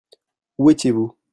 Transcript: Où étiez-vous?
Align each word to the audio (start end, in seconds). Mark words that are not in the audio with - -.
Où 0.57 0.71
étiez-vous? 0.71 1.13